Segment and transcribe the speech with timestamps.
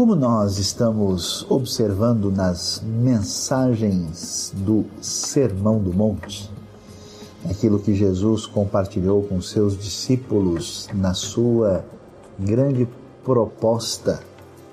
[0.00, 6.50] Como nós estamos observando nas mensagens do Sermão do Monte,
[7.44, 11.84] aquilo que Jesus compartilhou com seus discípulos na sua
[12.38, 12.88] grande
[13.22, 14.20] proposta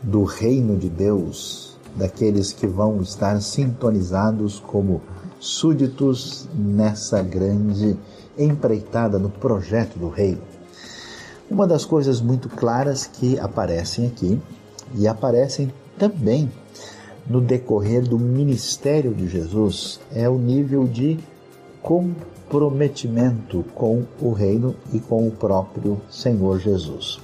[0.02, 5.02] do reino de Deus, daqueles que vão estar sintonizados como
[5.41, 7.98] súditos nessa grande
[8.38, 10.41] empreitada no projeto do reino.
[11.52, 14.42] Uma das coisas muito claras que aparecem aqui
[14.97, 16.51] e aparecem também
[17.29, 21.19] no decorrer do ministério de Jesus é o nível de
[21.82, 27.19] comprometimento com o reino e com o próprio Senhor Jesus.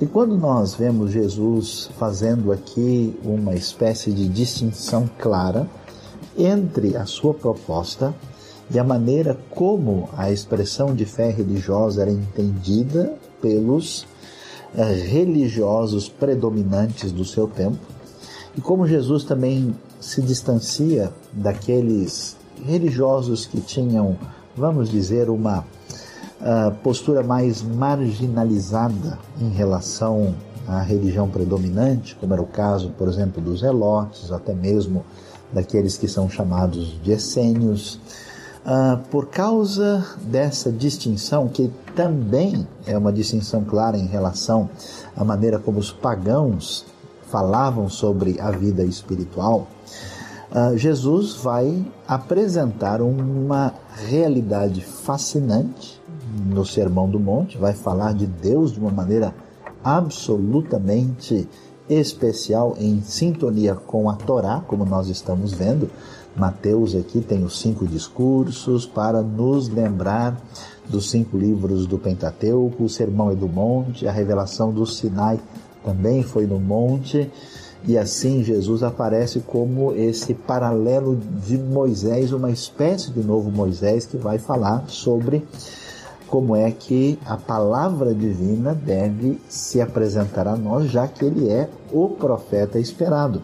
[0.00, 5.68] E quando nós vemos Jesus fazendo aqui uma espécie de distinção clara
[6.36, 8.14] entre a sua proposta
[8.70, 14.06] e a maneira como a expressão de fé religiosa era entendida pelos
[14.74, 17.78] religiosos predominantes do seu tempo,
[18.56, 24.16] e como Jesus também se distancia daqueles religiosos que tinham,
[24.56, 25.60] vamos dizer, uma
[26.40, 30.34] uh, postura mais marginalizada em relação
[30.66, 35.04] à religião predominante, como era o caso, por exemplo, dos elotes, até mesmo
[35.52, 38.00] daqueles que são chamados de essênios.
[38.64, 44.68] Uh, por causa dessa distinção, que também é uma distinção clara em relação
[45.16, 46.84] à maneira como os pagãos
[47.30, 49.68] falavam sobre a vida espiritual,
[50.50, 53.72] uh, Jesus vai apresentar uma
[54.06, 56.00] realidade fascinante
[56.46, 59.34] no Sermão do Monte, vai falar de Deus de uma maneira
[59.82, 61.48] absolutamente
[61.88, 65.90] especial em sintonia com a Torá, como nós estamos vendo.
[66.38, 70.40] Mateus aqui tem os cinco discursos para nos lembrar
[70.88, 75.40] dos cinco livros do Pentateuco, o Sermão é do Monte, a revelação do Sinai
[75.84, 77.30] também foi no monte,
[77.84, 84.16] e assim Jesus aparece como esse paralelo de Moisés, uma espécie de novo Moisés que
[84.16, 85.44] vai falar sobre
[86.28, 91.68] como é que a palavra divina deve se apresentar a nós, já que ele é
[91.90, 93.42] o profeta esperado.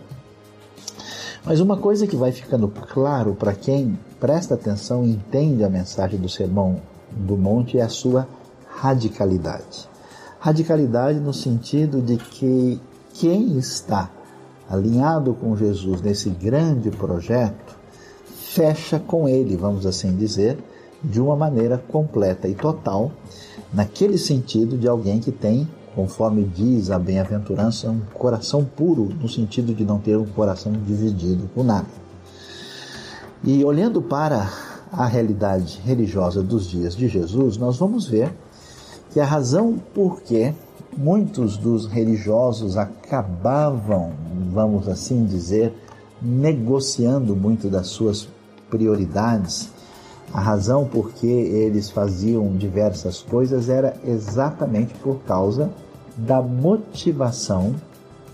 [1.45, 6.19] Mas uma coisa que vai ficando claro para quem presta atenção e entende a mensagem
[6.19, 8.27] do Sermão do Monte é a sua
[8.67, 9.87] radicalidade.
[10.41, 12.81] Radicalidade no sentido de que
[13.13, 14.11] quem está
[14.71, 17.77] alinhado com Jesus nesse grande projeto
[18.25, 20.59] fecha com ele, vamos assim dizer,
[21.03, 23.13] de uma maneira completa e total,
[23.71, 29.75] naquele sentido de alguém que tem, conforme diz a bem-aventurança, um coração puro, no sentido
[29.75, 31.87] de não ter um coração dividido com nada.
[33.43, 34.51] E olhando para
[34.93, 38.35] a realidade religiosa dos dias de Jesus, nós vamos ver
[39.11, 40.53] que a razão por que
[40.97, 44.13] muitos dos religiosos acabavam,
[44.53, 45.75] vamos assim dizer,
[46.21, 48.29] negociando muito das suas
[48.71, 49.71] prioridades
[50.35, 55.71] a razão por que eles faziam diversas coisas era exatamente por causa
[56.17, 57.75] da motivação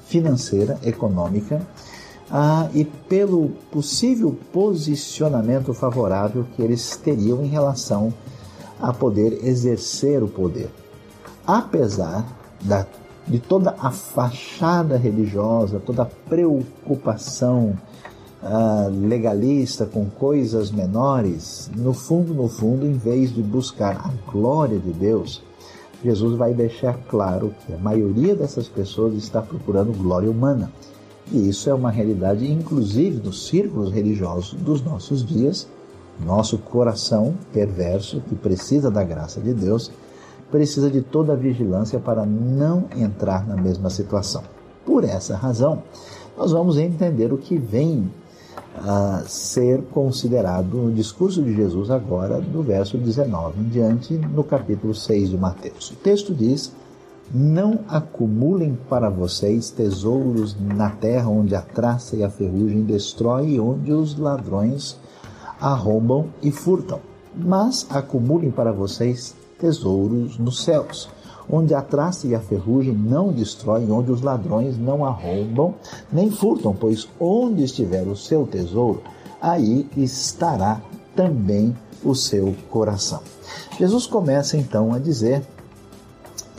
[0.07, 1.61] financeira, econômica,
[2.31, 8.13] ah, e pelo possível posicionamento favorável que eles teriam em relação
[8.81, 10.71] a poder exercer o poder.
[11.47, 12.25] Apesar
[12.63, 12.87] da,
[13.27, 17.77] de toda a fachada religiosa, toda a preocupação
[18.43, 24.79] uh, legalista com coisas menores, no fundo, no fundo, em vez de buscar a glória
[24.79, 25.43] de Deus,
[26.03, 30.73] Jesus vai deixar claro que a maioria dessas pessoas está procurando glória humana.
[31.31, 35.69] E isso é uma realidade, inclusive, dos círculos religiosos dos nossos dias.
[36.25, 39.91] Nosso coração perverso, que precisa da graça de Deus,
[40.51, 44.43] precisa de toda a vigilância para não entrar na mesma situação.
[44.85, 45.83] Por essa razão,
[46.37, 48.11] nós vamos entender o que vem
[48.77, 54.95] a ser considerado o discurso de Jesus agora, do verso 19 em diante, no capítulo
[54.95, 55.91] 6 de Mateus.
[55.91, 56.73] O texto diz:
[57.33, 63.61] Não acumulem para vocês tesouros na terra onde a traça e a ferrugem destrói e
[63.61, 64.97] onde os ladrões
[65.61, 67.01] arrombam e furtam,
[67.35, 71.09] mas acumulem para vocês tesouros nos céus
[71.51, 75.75] onde a traça e a ferrugem não destroem, onde os ladrões não arrombam
[76.13, 79.03] nem furtam, pois onde estiver o seu tesouro,
[79.41, 80.81] aí estará
[81.15, 81.75] também
[82.05, 83.21] o seu coração.
[83.79, 85.43] Jesus começa então a dizer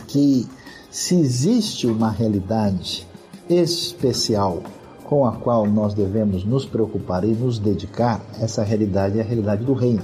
[0.08, 0.48] que
[0.90, 3.08] se existe uma realidade
[3.50, 4.62] especial
[5.06, 9.64] com a qual nós devemos nos preocupar e nos dedicar, essa realidade é a realidade
[9.64, 10.04] do reino.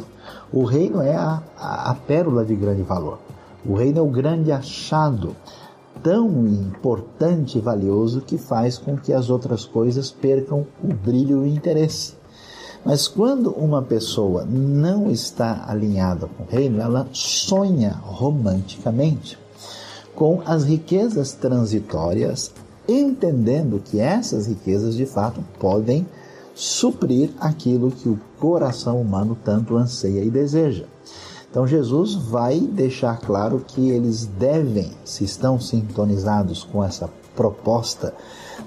[0.52, 3.20] O reino é a, a, a pérola de grande valor.
[3.68, 5.36] O reino é o grande achado
[6.02, 11.50] tão importante e valioso que faz com que as outras coisas percam o brilho e
[11.50, 12.14] o interesse.
[12.86, 19.38] Mas quando uma pessoa não está alinhada com o reino, ela sonha romanticamente
[20.16, 22.54] com as riquezas transitórias,
[22.88, 26.08] entendendo que essas riquezas de fato podem
[26.56, 30.86] suprir aquilo que o coração humano tanto anseia e deseja.
[31.58, 38.14] Então Jesus vai deixar claro que eles devem, se estão sintonizados com essa proposta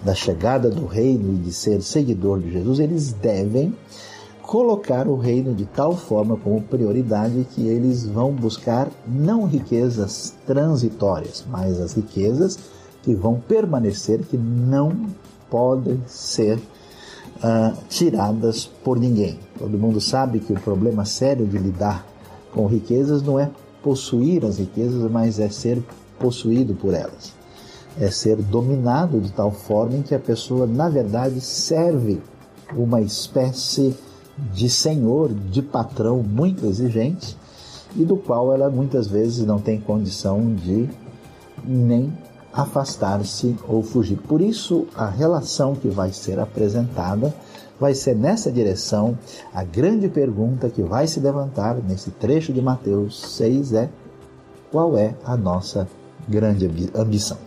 [0.03, 3.73] da chegada do reino e de ser seguidor de Jesus, eles devem
[4.43, 11.47] colocar o reino de tal forma como prioridade que eles vão buscar não riquezas transitórias,
[11.49, 12.59] mas as riquezas
[13.05, 15.07] que vão permanecer, que não
[15.49, 19.39] podem ser uh, tiradas por ninguém.
[19.57, 22.10] Todo mundo sabe que o problema sério de lidar
[22.53, 23.51] com riquezas não é
[23.83, 25.83] possuir as riquezas, mas é ser
[26.19, 27.33] possuído por elas.
[27.99, 32.21] É ser dominado de tal forma em que a pessoa, na verdade, serve
[32.75, 33.97] uma espécie
[34.53, 37.37] de senhor, de patrão muito exigente
[37.97, 40.89] e do qual ela muitas vezes não tem condição de
[41.65, 42.13] nem
[42.53, 44.17] afastar-se ou fugir.
[44.17, 47.35] Por isso, a relação que vai ser apresentada
[47.81, 49.19] vai ser nessa direção.
[49.53, 53.91] A grande pergunta que vai se levantar nesse trecho de Mateus 6 é:
[54.71, 55.89] qual é a nossa
[56.29, 57.39] grande ambição?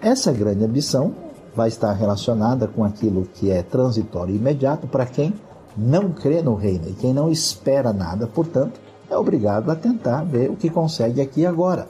[0.00, 1.14] Essa grande ambição
[1.54, 5.34] vai estar relacionada com aquilo que é transitório e imediato para quem
[5.76, 8.80] não crê no reino e quem não espera nada, portanto,
[9.10, 11.86] é obrigado a tentar ver o que consegue aqui agora.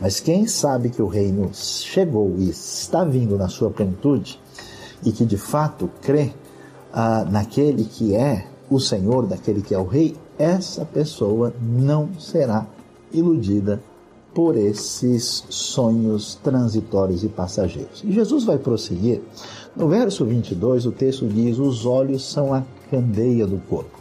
[0.00, 4.40] Mas quem sabe que o reino chegou e está vindo na sua plenitude
[5.04, 6.32] e que de fato crê
[6.96, 12.68] ah, naquele que é o Senhor, daquele que é o Rei, essa pessoa não será
[13.12, 13.82] iludida
[14.32, 18.02] por esses sonhos transitórios e passageiros.
[18.04, 19.22] E Jesus vai prosseguir.
[19.74, 23.98] No verso 22, o texto diz: Os olhos são a candeia do corpo.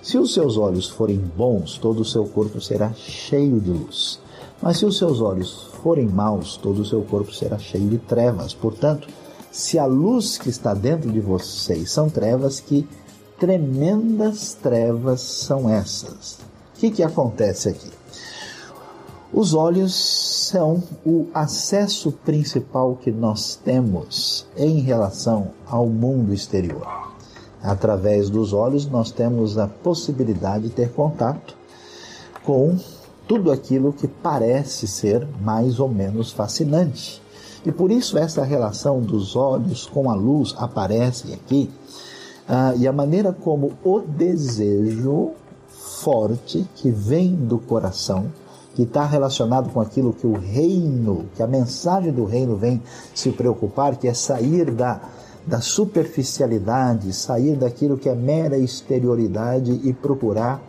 [0.00, 4.20] Se os seus olhos forem bons, todo o seu corpo será cheio de luz.
[4.60, 8.54] Mas se os seus olhos forem maus, todo o seu corpo será cheio de trevas.
[8.54, 9.08] Portanto,
[9.52, 12.88] se a luz que está dentro de vocês são trevas, que
[13.38, 16.38] tremendas trevas são essas?
[16.74, 17.90] O que, que acontece aqui?
[19.32, 27.12] Os olhos são o acesso principal que nós temos em relação ao mundo exterior.
[27.62, 31.56] Através dos olhos, nós temos a possibilidade de ter contato
[32.42, 32.76] com
[33.28, 37.22] tudo aquilo que parece ser mais ou menos fascinante.
[37.64, 41.70] E por isso essa relação dos olhos com a luz aparece aqui.
[42.48, 45.30] Ah, e a maneira como o desejo
[45.68, 48.26] forte que vem do coração,
[48.74, 52.82] que está relacionado com aquilo que o reino, que a mensagem do reino vem
[53.14, 55.00] se preocupar, que é sair da,
[55.46, 60.60] da superficialidade, sair daquilo que é mera exterioridade e procurar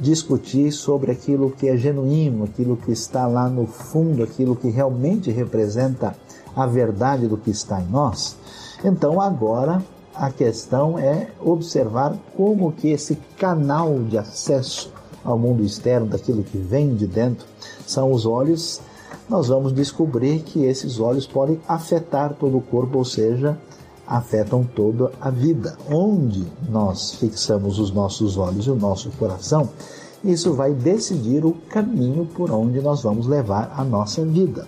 [0.00, 5.30] discutir sobre aquilo que é genuíno, aquilo que está lá no fundo, aquilo que realmente
[5.30, 6.14] representa
[6.58, 8.36] a verdade do que está em nós.
[8.84, 9.80] Então agora
[10.12, 14.92] a questão é observar como que esse canal de acesso
[15.24, 17.46] ao mundo externo, daquilo que vem de dentro,
[17.86, 18.80] são os olhos.
[19.28, 23.56] Nós vamos descobrir que esses olhos podem afetar todo o corpo, ou seja,
[24.04, 25.76] afetam toda a vida.
[25.88, 29.68] Onde nós fixamos os nossos olhos e o nosso coração,
[30.24, 34.66] isso vai decidir o caminho por onde nós vamos levar a nossa vida.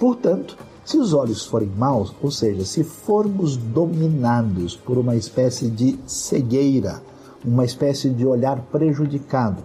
[0.00, 0.56] Portanto,
[0.88, 7.02] se os olhos forem maus, ou seja, se formos dominados por uma espécie de cegueira,
[7.44, 9.62] uma espécie de olhar prejudicado,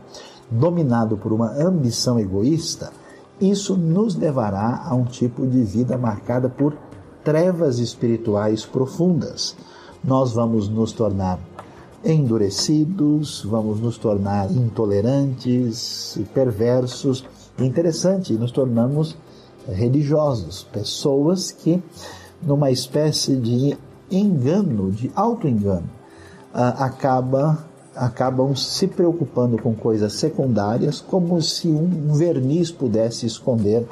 [0.51, 2.91] dominado por uma ambição egoísta,
[3.39, 6.75] isso nos levará a um tipo de vida marcada por
[7.23, 9.55] trevas espirituais profundas.
[10.03, 11.39] Nós vamos nos tornar
[12.03, 17.23] endurecidos, vamos nos tornar intolerantes, perversos.
[17.57, 19.15] Interessante, nos tornamos
[19.67, 21.81] religiosos, pessoas que,
[22.41, 23.77] numa espécie de
[24.11, 25.89] engano, de auto-engano,
[26.53, 27.65] uh, acaba,
[27.95, 33.85] acabam se preocupando com coisas secundárias, como se um verniz pudesse esconder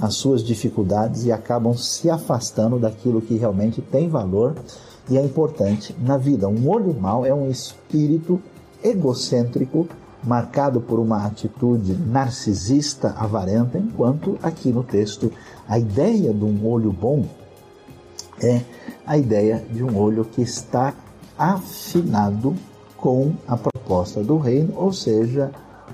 [0.00, 4.54] as suas dificuldades e acabam se afastando daquilo que realmente tem valor
[5.08, 6.48] e é importante na vida.
[6.48, 8.40] Um olho mau é um espírito
[8.82, 9.88] egocêntrico
[10.26, 15.32] marcado por uma atitude narcisista, avarenta, enquanto aqui no texto
[15.68, 17.24] a ideia de um olho bom
[18.42, 18.60] é
[19.06, 20.92] a ideia de um olho que está
[21.38, 22.54] afinado
[22.96, 25.50] com a proposta do reino, ou seja,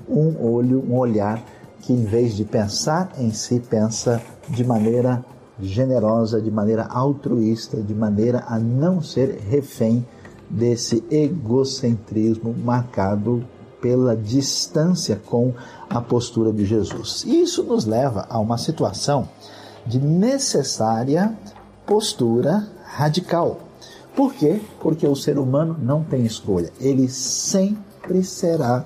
[0.09, 1.41] um olho, um olhar
[1.81, 5.23] que, em vez de pensar em si, pensa de maneira
[5.59, 10.05] generosa, de maneira altruísta, de maneira a não ser refém
[10.49, 13.45] desse egocentrismo marcado
[13.83, 15.53] pela distância com
[15.89, 17.25] a postura de Jesus.
[17.27, 19.27] Isso nos leva a uma situação
[19.85, 21.37] de necessária
[21.85, 23.59] postura radical.
[24.15, 24.61] Por quê?
[24.79, 26.71] Porque o ser humano não tem escolha.
[26.79, 28.85] Ele sempre será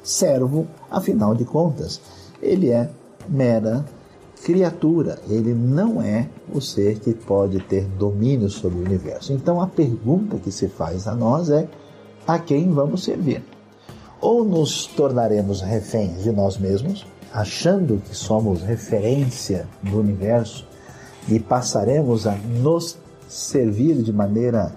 [0.00, 2.00] servo, afinal de contas.
[2.40, 2.88] Ele é
[3.28, 3.84] mera
[4.44, 9.32] criatura, ele não é o ser que pode ter domínio sobre o universo.
[9.32, 11.68] Então a pergunta que se faz a nós é:
[12.24, 13.42] a quem vamos servir?
[14.20, 20.66] Ou nos tornaremos reféns de nós mesmos, achando que somos referência do universo
[21.28, 24.72] e passaremos a nos servir de maneira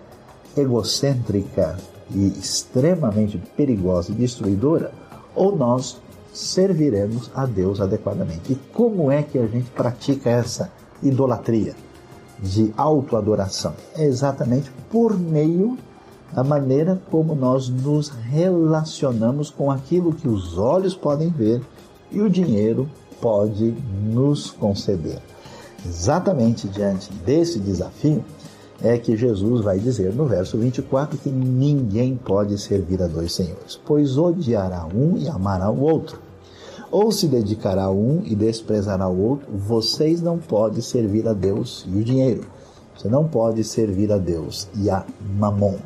[0.57, 1.77] egocêntrica
[2.11, 4.91] e extremamente perigosa e destruidora,
[5.35, 6.01] ou nós
[6.33, 8.53] serviremos a Deus adequadamente.
[8.53, 11.75] E como é que a gente pratica essa idolatria
[12.39, 13.73] de autoadoração?
[13.95, 15.77] É exatamente por meio
[16.33, 21.61] da maneira como nós nos relacionamos com aquilo que os olhos podem ver
[22.11, 22.89] e o dinheiro
[23.21, 25.19] pode nos conceder.
[25.85, 28.23] Exatamente diante desse desafio
[28.81, 33.79] é que Jesus vai dizer no verso 24 que ninguém pode servir a dois senhores,
[33.85, 36.19] pois odiará um e amará o outro,
[36.91, 39.47] ou se dedicará a um e desprezará o outro.
[39.53, 42.45] Vocês não podem servir a Deus e o dinheiro.
[42.95, 45.05] Você não pode servir a Deus e a
[45.37, 45.77] mamon.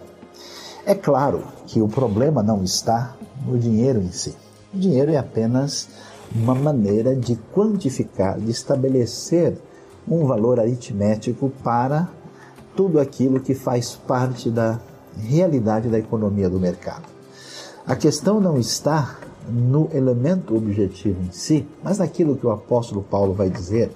[0.86, 4.36] É claro que o problema não está no dinheiro em si.
[4.74, 5.88] O dinheiro é apenas
[6.36, 9.58] uma maneira de quantificar, de estabelecer
[10.06, 12.10] um valor aritmético para
[12.76, 14.80] tudo aquilo que faz parte da
[15.18, 17.04] realidade da economia do mercado.
[17.88, 23.34] A questão não está no elemento objetivo em si, mas naquilo que o apóstolo Paulo
[23.34, 23.92] vai dizer,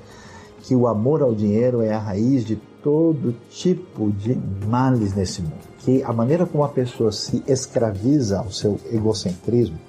[0.68, 5.56] que o amor ao dinheiro é a raiz de todo tipo de males nesse mundo.
[5.80, 9.80] Que a maneira como a pessoa se escraviza ao seu egocentrismo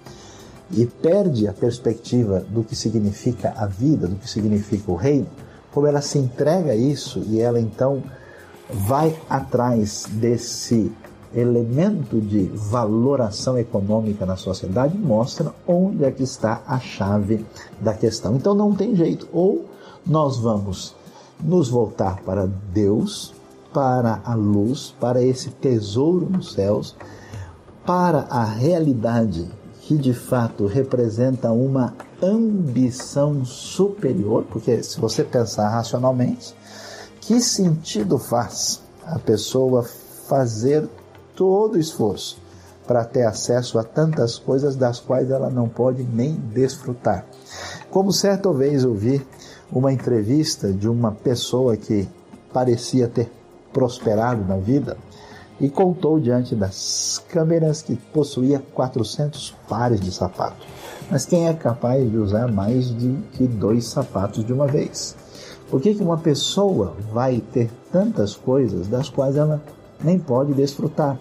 [0.70, 5.26] e perde a perspectiva do que significa a vida, do que significa o reino,
[5.72, 8.00] como ela se entrega a isso e ela então
[8.70, 10.92] vai atrás desse
[11.34, 17.44] elemento de valoração econômica na sociedade mostra onde é que está a chave
[17.80, 18.36] da questão.
[18.36, 19.66] Então não tem jeito, ou
[20.08, 20.96] nós vamos
[21.38, 23.34] nos voltar para Deus,
[23.72, 26.96] para a luz, para esse tesouro nos céus,
[27.84, 29.48] para a realidade
[29.82, 36.54] que de fato representa uma ambição superior, porque se você pensar racionalmente,
[37.20, 39.84] que sentido faz a pessoa
[40.26, 40.88] fazer
[41.34, 42.38] todo o esforço
[42.86, 47.26] para ter acesso a tantas coisas das quais ela não pode nem desfrutar?
[47.90, 49.26] Como certa vez eu vi
[49.70, 52.08] uma entrevista de uma pessoa que
[52.52, 53.30] parecia ter
[53.72, 54.96] prosperado na vida
[55.60, 60.66] e contou diante das câmeras que possuía 400 pares de sapatos.
[61.10, 65.16] Mas quem é capaz de usar mais de que dois sapatos de uma vez?
[65.70, 69.62] Por que, que uma pessoa vai ter tantas coisas das quais ela
[70.02, 71.18] nem pode desfrutar?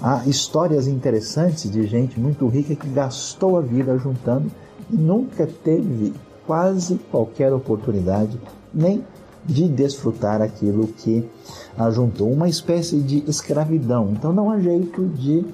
[0.00, 4.50] Há histórias interessantes de gente muito rica que gastou a vida juntando
[4.90, 6.12] e nunca teve
[6.46, 8.40] quase qualquer oportunidade
[8.72, 9.04] nem
[9.44, 11.28] de desfrutar aquilo que
[11.76, 14.10] ajuntou, uma espécie de escravidão.
[14.12, 15.44] Então não há jeito de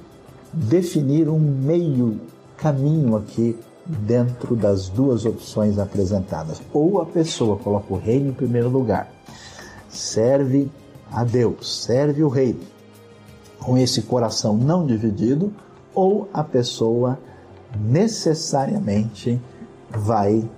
[0.52, 2.20] definir um meio
[2.56, 6.60] caminho aqui dentro das duas opções apresentadas.
[6.72, 9.10] Ou a pessoa coloca o reino em primeiro lugar,
[9.88, 10.70] serve
[11.10, 12.58] a Deus, serve o rei
[13.58, 15.52] com esse coração não dividido,
[15.94, 17.18] ou a pessoa
[17.80, 19.40] necessariamente
[19.90, 20.48] vai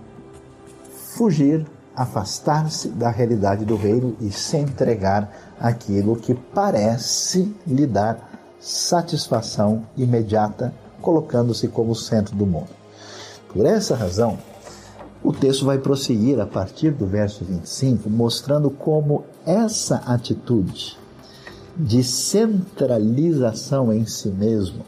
[1.21, 9.85] fugir afastar-se da realidade do reino e se entregar àquilo que parece lhe dar satisfação
[9.99, 10.73] imediata,
[11.03, 12.71] colocando-se como centro do mundo.
[13.53, 14.39] Por essa razão,
[15.23, 20.97] o texto vai prosseguir a partir do verso 25, mostrando como essa atitude
[21.77, 24.87] de centralização em si mesmo,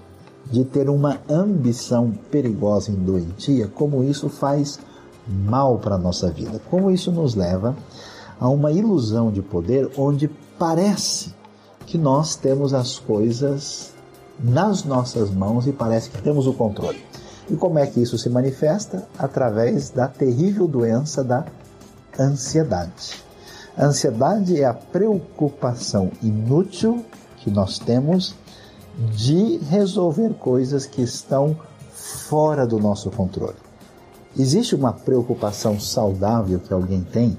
[0.50, 4.78] de ter uma ambição perigosa e doentia, como isso faz
[5.26, 6.60] mal para a nossa vida.
[6.70, 7.76] Como isso nos leva
[8.40, 11.34] a uma ilusão de poder onde parece
[11.86, 13.92] que nós temos as coisas
[14.42, 17.02] nas nossas mãos e parece que temos o controle.
[17.50, 19.06] E como é que isso se manifesta?
[19.18, 21.44] Através da terrível doença da
[22.18, 23.22] ansiedade.
[23.76, 27.04] A ansiedade é a preocupação inútil
[27.38, 28.34] que nós temos
[29.14, 31.56] de resolver coisas que estão
[31.92, 33.71] fora do nosso controle
[34.38, 37.36] Existe uma preocupação saudável que alguém tem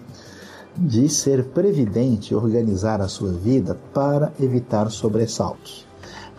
[0.77, 5.87] de ser previdente e organizar a sua vida para evitar sobressaltos.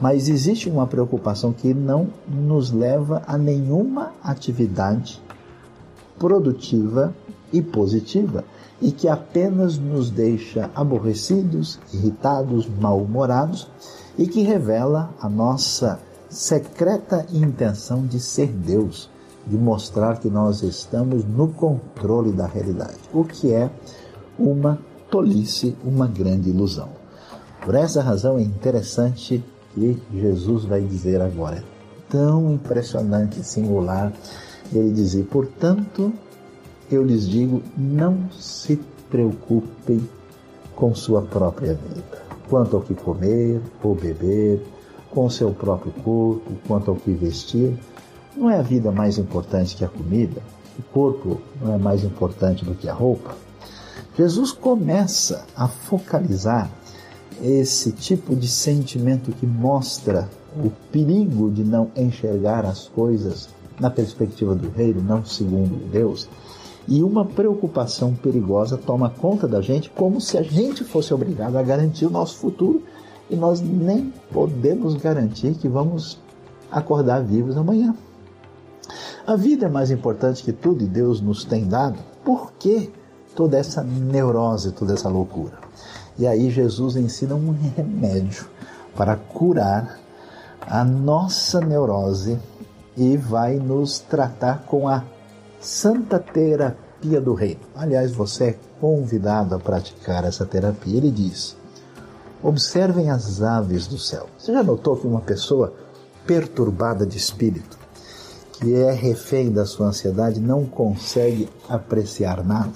[0.00, 5.22] Mas existe uma preocupação que não nos leva a nenhuma atividade
[6.18, 7.14] produtiva
[7.52, 8.44] e positiva
[8.80, 13.68] e que apenas nos deixa aborrecidos, irritados, mal-humorados
[14.18, 19.08] e que revela a nossa secreta intenção de ser Deus,
[19.46, 23.70] de mostrar que nós estamos no controle da realidade, o que é
[24.38, 24.78] uma
[25.10, 26.88] tolice, uma grande ilusão.
[27.64, 31.56] Por essa razão é interessante que Jesus vai dizer agora.
[31.56, 31.62] É
[32.08, 34.12] tão impressionante e singular
[34.72, 36.12] ele dizer, portanto,
[36.90, 38.78] eu lhes digo, não se
[39.10, 40.08] preocupem
[40.74, 44.60] com sua própria vida, quanto ao que comer ou beber,
[45.10, 47.78] com seu próprio corpo, quanto ao que vestir.
[48.36, 50.42] Não é a vida mais importante que a comida?
[50.76, 53.36] O corpo não é mais importante do que a roupa?
[54.18, 56.68] Jesus começa a focalizar
[57.40, 63.48] esse tipo de sentimento que mostra o perigo de não enxergar as coisas
[63.78, 66.28] na perspectiva do reino, não segundo Deus.
[66.88, 71.62] E uma preocupação perigosa toma conta da gente como se a gente fosse obrigado a
[71.62, 72.82] garantir o nosso futuro
[73.30, 76.18] e nós nem podemos garantir que vamos
[76.70, 77.94] acordar vivos amanhã.
[79.26, 81.98] A vida é mais importante que tudo e Deus nos tem dado.
[82.22, 82.92] Por que
[83.34, 85.58] toda essa neurose, toda essa loucura?
[86.18, 88.46] E aí Jesus ensina um remédio
[88.94, 89.98] para curar
[90.60, 92.38] a nossa neurose
[92.96, 95.02] e vai nos tratar com a
[95.58, 97.60] santa terapia do reino.
[97.74, 100.98] Aliás, você é convidado a praticar essa terapia.
[100.98, 101.56] Ele diz:
[102.42, 104.26] observem as aves do céu.
[104.38, 105.72] Você já notou que uma pessoa
[106.26, 107.78] perturbada de espírito,
[108.64, 112.72] que é refém da sua ansiedade, não consegue apreciar nada?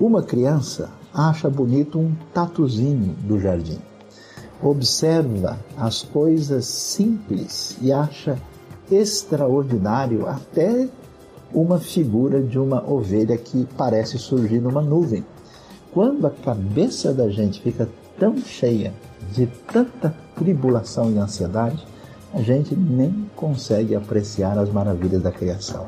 [0.00, 3.78] Uma criança acha bonito um tatuzinho do jardim.
[4.62, 8.38] Observa as coisas simples e acha
[8.90, 10.88] extraordinário até
[11.52, 15.22] uma figura de uma ovelha que parece surgir numa nuvem.
[15.92, 17.86] Quando a cabeça da gente fica
[18.18, 18.94] tão cheia
[19.34, 21.86] de tanta tribulação e ansiedade,
[22.34, 25.86] a gente nem consegue apreciar as maravilhas da criação.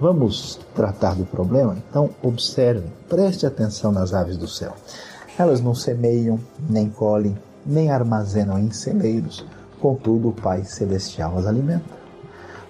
[0.00, 1.76] Vamos tratar do problema?
[1.90, 4.74] Então, observe, preste atenção nas aves do céu.
[5.36, 6.38] Elas não semeiam,
[6.70, 9.44] nem colhem, nem armazenam em celeiros,
[9.80, 12.04] contudo, o Pai Celestial as alimenta.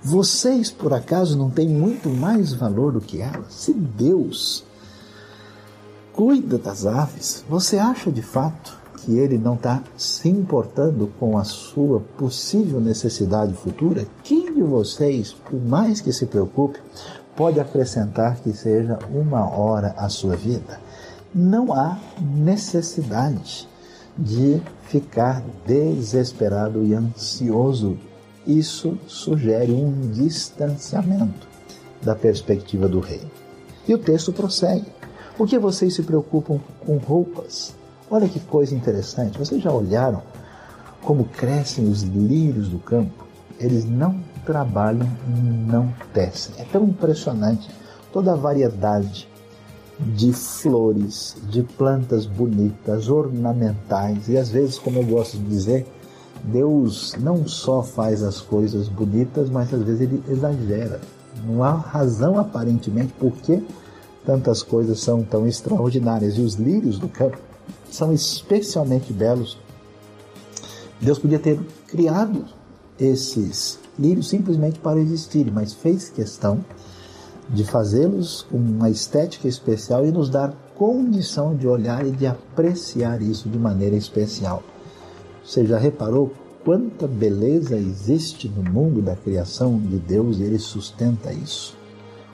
[0.03, 3.53] Vocês, por acaso, não têm muito mais valor do que elas?
[3.53, 4.65] Se Deus
[6.15, 11.45] cuida das aves, você acha de fato que Ele não está se importando com a
[11.45, 14.07] sua possível necessidade futura?
[14.23, 16.81] Quem de vocês, por mais que se preocupe,
[17.37, 20.81] pode acrescentar que seja uma hora à sua vida.
[21.35, 23.69] Não há necessidade
[24.17, 27.99] de ficar desesperado e ansioso.
[28.47, 31.47] Isso sugere um distanciamento
[32.03, 33.31] da perspectiva do reino.
[33.87, 34.87] E o texto prossegue.
[35.37, 37.75] Por que vocês se preocupam com roupas?
[38.15, 39.37] Olha que coisa interessante.
[39.37, 40.23] Vocês já olharam
[41.03, 43.27] como crescem os lírios do campo?
[43.59, 45.09] Eles não trabalham
[45.67, 46.55] não tecem.
[46.59, 47.69] É tão impressionante
[48.13, 49.29] toda a variedade
[49.99, 55.85] de flores, de plantas bonitas, ornamentais, e às vezes, como eu gosto de dizer,
[56.45, 61.01] Deus não só faz as coisas bonitas, mas às vezes ele exagera.
[61.45, 63.61] Não há razão aparentemente por que
[64.25, 66.39] tantas coisas são tão extraordinárias.
[66.39, 67.54] E os lírios do campo
[67.95, 69.57] são especialmente belos.
[71.01, 72.45] Deus podia ter criado
[72.99, 76.65] esses lírios simplesmente para existirem, mas fez questão
[77.49, 83.23] de fazê-los com uma estética especial e nos dar condição de olhar e de apreciar
[83.23, 84.63] isso de maneira especial.
[85.45, 86.33] Você já reparou
[86.65, 91.77] quanta beleza existe no mundo da criação de Deus e ele sustenta isso?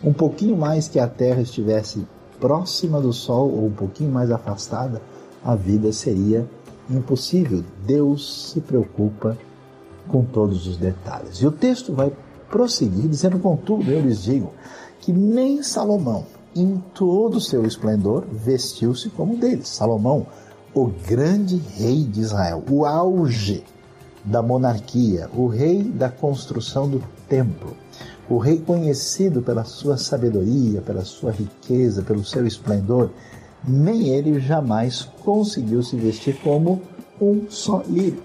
[0.02, 2.06] Um pouquinho mais que a Terra estivesse
[2.38, 5.02] próxima do Sol ou um pouquinho mais afastada,
[5.44, 6.48] a vida seria
[6.88, 7.64] impossível.
[7.86, 9.36] Deus se preocupa
[10.08, 11.36] com todos os detalhes.
[11.36, 12.12] E o texto vai
[12.50, 14.52] prosseguir dizendo: Contudo, eu lhes digo
[15.00, 19.68] que nem Salomão, em todo o seu esplendor, vestiu-se como deles.
[19.68, 20.26] Salomão,
[20.74, 23.64] o grande rei de Israel, o auge
[24.24, 27.74] da monarquia, o rei da construção do templo,
[28.28, 33.10] o rei conhecido pela sua sabedoria, pela sua riqueza, pelo seu esplendor,
[33.66, 36.80] nem ele jamais conseguiu se vestir como
[37.20, 38.22] um só lírio.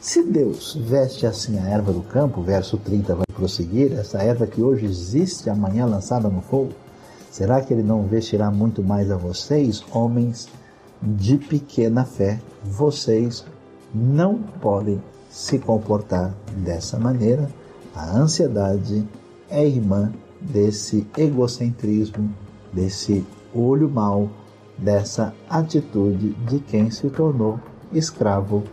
[0.00, 4.62] Se Deus veste assim a erva do campo, verso 30 vai prosseguir, essa erva que
[4.62, 6.72] hoje existe, amanhã lançada no fogo,
[7.30, 10.48] será que Ele não vestirá muito mais a vocês, homens
[11.02, 12.40] de pequena fé?
[12.64, 13.44] Vocês
[13.94, 17.50] não podem se comportar dessa maneira.
[17.94, 19.06] A ansiedade
[19.50, 22.30] é irmã desse egocentrismo,
[22.72, 24.30] desse olho mau,
[24.80, 27.60] dessa atitude de quem se tornou
[27.92, 28.64] escravo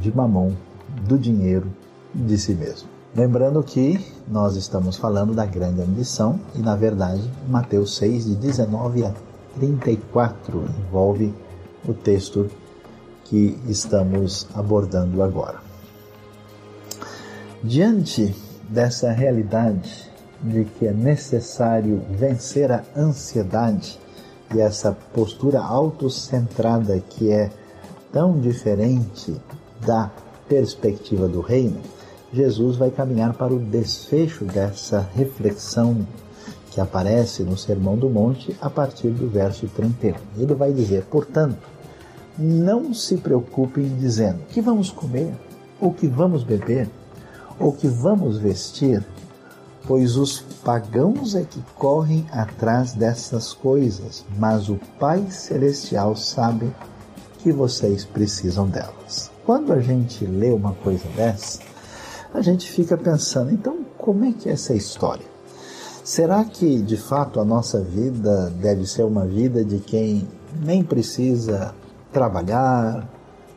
[0.00, 0.56] de mamão,
[1.06, 1.72] do dinheiro,
[2.14, 2.88] de si mesmo.
[3.14, 9.04] Lembrando que nós estamos falando da grande ambição e, na verdade, Mateus 6, de 19
[9.04, 9.14] a
[9.58, 11.34] 34, envolve
[11.86, 12.50] o texto
[13.24, 15.58] que estamos abordando agora.
[17.62, 18.34] Diante
[18.68, 20.08] dessa realidade
[20.40, 23.98] de que é necessário vencer a ansiedade
[24.54, 27.50] e essa postura autocentrada que é
[28.12, 29.36] tão diferente
[29.84, 30.10] da
[30.48, 31.80] perspectiva do reino,
[32.32, 36.06] Jesus vai caminhar para o desfecho dessa reflexão
[36.70, 40.14] que aparece no Sermão do Monte a partir do verso 31.
[40.36, 41.58] Ele vai dizer: Portanto,
[42.38, 45.34] não se preocupem dizendo que vamos comer,
[45.80, 46.88] ou que vamos beber,
[47.58, 49.04] ou que vamos vestir,
[49.86, 56.72] pois os pagãos é que correm atrás dessas coisas, mas o Pai Celestial sabe
[57.38, 59.30] que vocês precisam delas.
[59.46, 61.60] Quando a gente lê uma coisa dessa,
[62.34, 65.26] a gente fica pensando, então como é que é essa história?
[66.04, 70.26] Será que de fato a nossa vida deve ser uma vida de quem
[70.62, 71.74] nem precisa
[72.12, 73.06] trabalhar,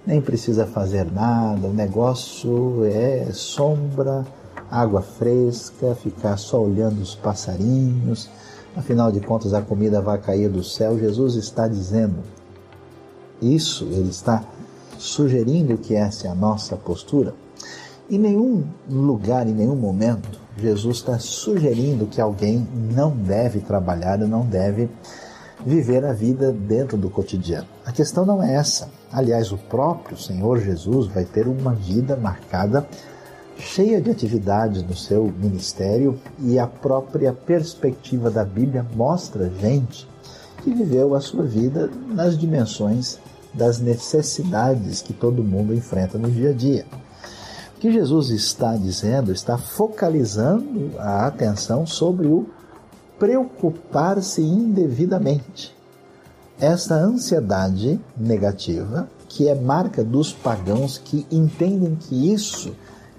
[0.06, 4.26] nem precisa fazer nada, o negócio é sombra,
[4.72, 8.30] água fresca, ficar só olhando os passarinhos,
[8.76, 10.98] afinal de contas a comida vai cair do céu.
[10.98, 12.24] Jesus está dizendo:
[13.42, 14.44] isso, ele está
[14.98, 17.34] sugerindo que essa é a nossa postura.
[18.10, 24.46] Em nenhum lugar, em nenhum momento, Jesus está sugerindo que alguém não deve trabalhar, não
[24.46, 24.90] deve
[25.66, 27.68] viver a vida dentro do cotidiano.
[27.86, 28.90] A questão não é essa.
[29.12, 32.86] Aliás, o próprio Senhor Jesus vai ter uma vida marcada,
[33.62, 40.08] cheia de atividades no seu ministério, e a própria perspectiva da Bíblia mostra gente
[40.64, 43.20] que viveu a sua vida nas dimensões
[43.54, 46.86] das necessidades que todo mundo enfrenta no dia a dia.
[47.76, 52.48] O que Jesus está dizendo, está focalizando a atenção sobre o
[53.18, 55.76] preocupar-se indevidamente.
[56.60, 62.76] Essa ansiedade negativa, que é marca dos pagãos que entendem que isso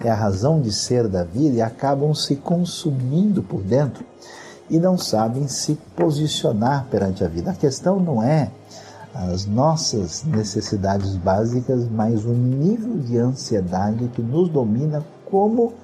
[0.08, 4.04] é a razão de ser da vida e acabam se consumindo por dentro
[4.68, 7.50] e não sabem se posicionar perante a vida.
[7.50, 8.50] A questão não é
[9.14, 15.74] as nossas necessidades básicas, mas o nível de ansiedade que nos domina como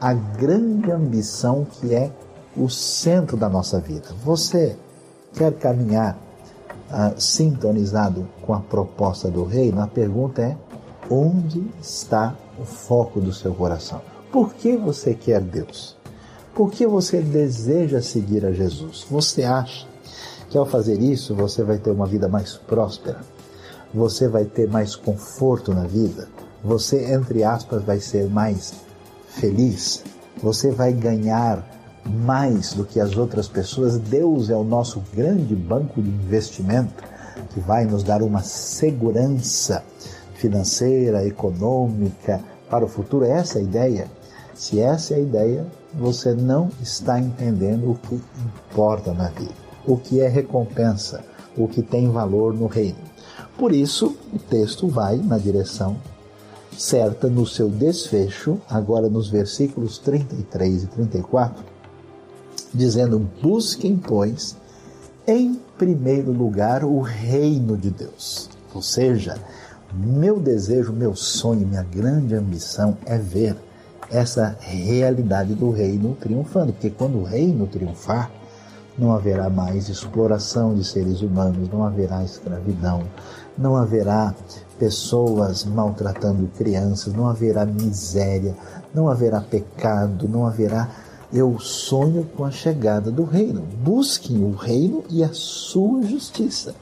[0.00, 2.10] a grande ambição que é
[2.56, 4.08] o centro da nossa vida.
[4.24, 4.76] Você
[5.34, 6.18] quer caminhar
[6.90, 9.80] ah, sintonizado com a proposta do reino?
[9.80, 10.56] A pergunta é:
[11.12, 14.00] onde está o foco do seu coração?
[14.32, 15.96] Por que você quer Deus?
[16.54, 19.06] Por que você deseja seguir a Jesus?
[19.10, 19.86] Você acha
[20.48, 23.20] que ao fazer isso você vai ter uma vida mais próspera,
[23.92, 26.28] você vai ter mais conforto na vida,
[26.64, 28.72] você, entre aspas, vai ser mais
[29.26, 30.04] feliz,
[30.42, 31.66] você vai ganhar
[32.06, 33.98] mais do que as outras pessoas.
[33.98, 37.02] Deus é o nosso grande banco de investimento
[37.52, 39.84] que vai nos dar uma segurança
[40.42, 43.24] financeira, econômica para o futuro.
[43.24, 44.06] Essa é a ideia.
[44.54, 48.20] Se essa é a ideia, você não está entendendo o que
[48.70, 51.24] importa na vida o que é recompensa,
[51.56, 52.98] o que tem valor no reino.
[53.58, 55.96] Por isso, o texto vai na direção
[56.76, 61.64] certa no seu desfecho, agora nos versículos 33 e 34,
[62.72, 64.56] dizendo: Busquem, pois,
[65.26, 68.48] em primeiro lugar o reino de Deus.
[68.74, 69.36] Ou seja,
[69.94, 73.56] meu desejo, meu sonho, minha grande ambição é ver
[74.10, 78.30] essa realidade do reino triunfando, porque quando o reino triunfar,
[78.98, 83.02] não haverá mais exploração de seres humanos, não haverá escravidão,
[83.56, 84.34] não haverá
[84.78, 88.54] pessoas maltratando crianças, não haverá miséria,
[88.94, 90.88] não haverá pecado, não haverá.
[91.32, 93.62] Eu sonho com a chegada do reino.
[93.82, 96.74] Busquem o reino e a sua justiça.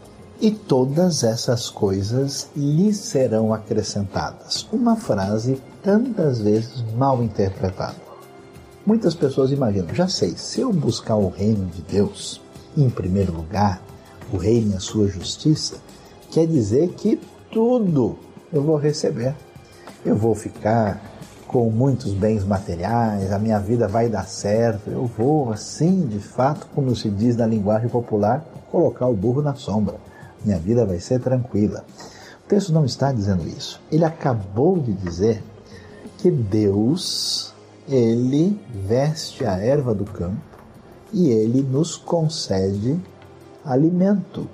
[0.42, 4.66] E todas essas coisas lhe serão acrescentadas.
[4.72, 7.96] Uma frase tantas vezes mal interpretada.
[8.86, 12.40] Muitas pessoas imaginam, já sei, se eu buscar o reino de Deus
[12.74, 13.82] em primeiro lugar,
[14.32, 15.76] o reino e a sua justiça,
[16.30, 17.20] quer dizer que
[17.52, 18.16] tudo
[18.50, 19.34] eu vou receber.
[20.06, 21.02] eu vou ficar
[21.46, 26.66] com muitos bens materiais, a minha vida vai dar certo, eu vou, assim, de fato,
[26.74, 29.96] como se diz na linguagem popular, colocar o burro na sombra.
[30.44, 31.84] Minha vida vai ser tranquila.
[32.44, 33.80] O texto não está dizendo isso.
[33.90, 35.42] Ele acabou de dizer
[36.18, 37.54] que Deus,
[37.88, 40.40] ele veste a erva do campo
[41.12, 42.98] e ele nos concede
[43.64, 44.48] alimento.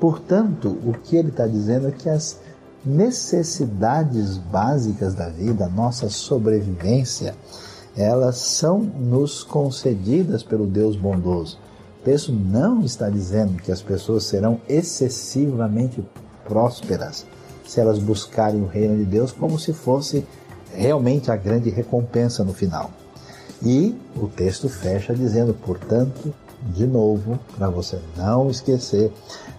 [0.00, 2.38] Portanto, o que ele está dizendo é que as
[2.84, 7.34] necessidades básicas da vida, nossa sobrevivência,
[7.96, 11.58] elas são nos concedidas pelo Deus bondoso.
[12.04, 16.04] Texto não está dizendo que as pessoas serão excessivamente
[16.46, 17.26] prósperas
[17.66, 20.26] se elas buscarem o reino de Deus como se fosse
[20.74, 22.90] realmente a grande recompensa no final.
[23.62, 26.34] E o texto fecha dizendo, portanto,
[26.74, 29.10] de novo, para você não esquecer,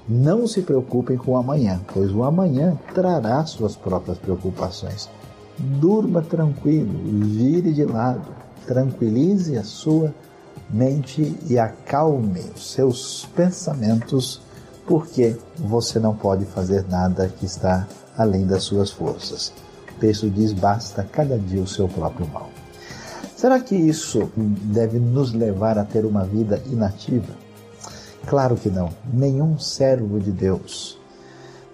[0.08, 5.10] não se preocupem com o amanhã, pois o amanhã trará suas próprias preocupações.
[5.58, 6.91] Durma tranquilo,
[7.25, 8.27] vire de lado,
[8.67, 10.13] tranquilize a sua
[10.69, 14.41] mente e acalme os seus pensamentos,
[14.85, 17.87] porque você não pode fazer nada que está
[18.17, 19.53] além das suas forças.
[19.95, 22.49] O texto diz: basta cada dia o seu próprio mal.
[23.35, 27.33] Será que isso deve nos levar a ter uma vida inativa?
[28.25, 28.89] Claro que não.
[29.13, 30.97] Nenhum servo de Deus,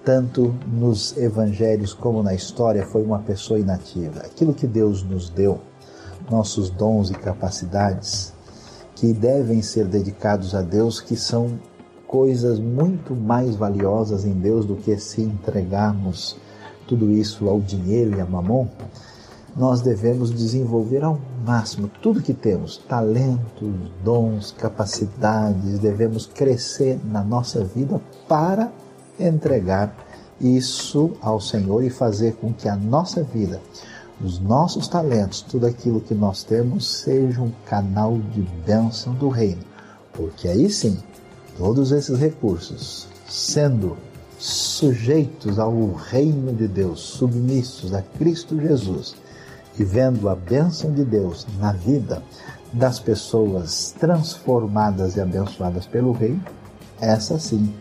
[0.04, 4.20] tanto nos evangelhos como na história, foi uma pessoa inativa.
[4.20, 5.62] Aquilo que Deus nos deu,
[6.30, 8.34] nossos dons e capacidades,
[9.02, 11.60] que devem ser dedicados a Deus, que são
[12.06, 16.38] coisas muito mais valiosas em Deus do que se entregarmos
[16.88, 18.68] tudo isso ao dinheiro e a mamon,
[19.58, 27.64] nós devemos desenvolver ao máximo tudo que temos, talentos, dons, capacidades, devemos crescer na nossa
[27.64, 28.72] vida para
[29.20, 29.96] entregar
[30.40, 33.60] isso ao Senhor e fazer com que a nossa vida,
[34.24, 39.62] os nossos talentos, tudo aquilo que nós temos, seja um canal de bênção do reino.
[40.14, 40.98] Porque aí sim,
[41.58, 43.98] todos esses recursos, sendo
[44.38, 49.16] sujeitos ao reino de Deus, submissos a Cristo Jesus,
[49.80, 52.22] e vendo a bênção de Deus na vida
[52.74, 56.40] das pessoas transformadas e abençoadas pelo Rei,
[57.00, 57.74] essa sim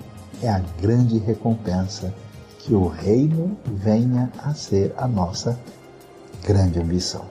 [0.42, 2.12] é a grande recompensa
[2.59, 5.59] que o reino venha a ser a nossa
[6.44, 7.24] grande ambição.